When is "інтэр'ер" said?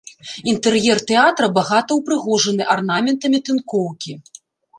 0.51-1.01